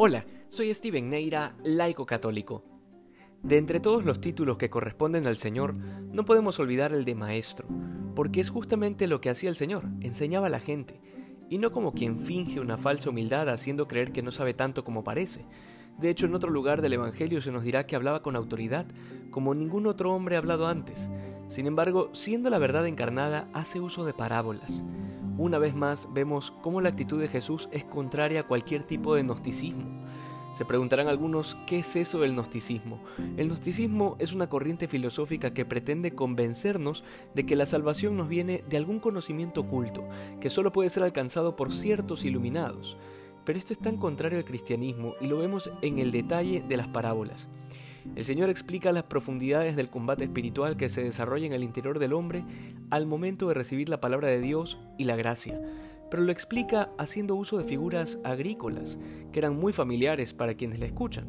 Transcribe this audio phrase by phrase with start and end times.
[0.00, 2.62] Hola, soy Steven Neira, laico católico.
[3.42, 7.66] De entre todos los títulos que corresponden al Señor, no podemos olvidar el de Maestro,
[8.14, 11.00] porque es justamente lo que hacía el Señor, enseñaba a la gente,
[11.50, 15.02] y no como quien finge una falsa humildad haciendo creer que no sabe tanto como
[15.02, 15.44] parece.
[15.98, 18.86] De hecho, en otro lugar del Evangelio se nos dirá que hablaba con autoridad,
[19.32, 21.10] como ningún otro hombre ha hablado antes.
[21.48, 24.84] Sin embargo, siendo la verdad encarnada, hace uso de parábolas.
[25.38, 29.22] Una vez más vemos cómo la actitud de Jesús es contraria a cualquier tipo de
[29.22, 29.84] gnosticismo.
[30.52, 33.00] Se preguntarán algunos qué es eso del gnosticismo.
[33.36, 37.04] El gnosticismo es una corriente filosófica que pretende convencernos
[37.36, 40.08] de que la salvación nos viene de algún conocimiento oculto,
[40.40, 42.96] que solo puede ser alcanzado por ciertos iluminados.
[43.44, 46.88] Pero esto es tan contrario al cristianismo y lo vemos en el detalle de las
[46.88, 47.48] parábolas.
[48.16, 52.12] El Señor explica las profundidades del combate espiritual que se desarrolla en el interior del
[52.12, 52.44] hombre
[52.90, 55.60] al momento de recibir la palabra de Dios y la gracia,
[56.10, 58.98] pero lo explica haciendo uso de figuras agrícolas,
[59.32, 61.26] que eran muy familiares para quienes le escuchan,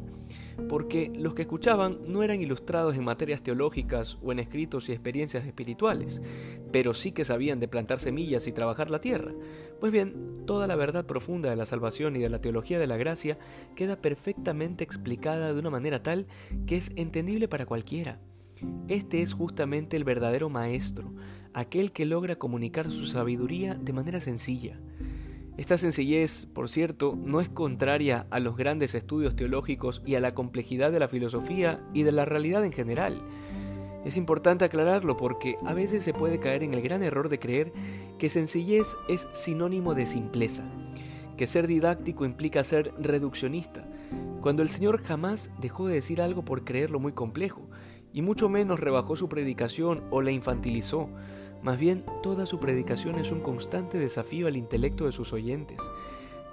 [0.68, 5.46] porque los que escuchaban no eran ilustrados en materias teológicas o en escritos y experiencias
[5.46, 6.22] espirituales,
[6.72, 9.32] pero sí que sabían de plantar semillas y trabajar la tierra.
[9.80, 12.96] Pues bien, toda la verdad profunda de la salvación y de la teología de la
[12.96, 13.38] gracia
[13.74, 16.26] queda perfectamente explicada de una manera tal
[16.66, 18.20] que es entendible para cualquiera.
[18.88, 21.14] Este es justamente el verdadero maestro,
[21.54, 24.78] aquel que logra comunicar su sabiduría de manera sencilla.
[25.60, 30.32] Esta sencillez, por cierto, no es contraria a los grandes estudios teológicos y a la
[30.32, 33.18] complejidad de la filosofía y de la realidad en general.
[34.06, 37.74] Es importante aclararlo porque a veces se puede caer en el gran error de creer
[38.18, 40.64] que sencillez es sinónimo de simpleza,
[41.36, 43.86] que ser didáctico implica ser reduccionista,
[44.40, 47.68] cuando el Señor jamás dejó de decir algo por creerlo muy complejo,
[48.14, 51.10] y mucho menos rebajó su predicación o la infantilizó.
[51.62, 55.78] Más bien, toda su predicación es un constante desafío al intelecto de sus oyentes.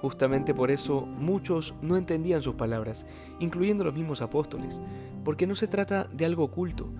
[0.01, 3.05] Justamente por eso muchos no entendían sus palabras,
[3.39, 4.81] incluyendo los mismos apóstoles,
[5.23, 6.91] porque no se trata de algo oculto,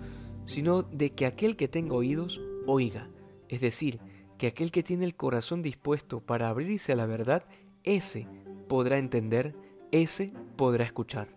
[0.46, 3.08] sino de que aquel que tenga oídos, oiga,
[3.48, 4.00] es decir,
[4.38, 7.44] que aquel que tiene el corazón dispuesto para abrirse a la verdad,
[7.84, 8.26] ese
[8.68, 9.54] podrá entender,
[9.92, 11.28] ese podrá escuchar.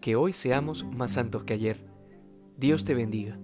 [0.00, 1.84] Que hoy seamos más santos que ayer.
[2.56, 3.38] Dios te bendiga.